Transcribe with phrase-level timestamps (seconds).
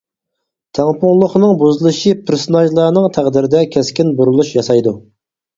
[0.77, 4.97] تەڭپۇڭلۇقنىڭ بۇرۇلۇشى پېرسوناژلارنىڭ تەقدىرىدە كەسكىن بۇرۇلۇش ياسايدۇ.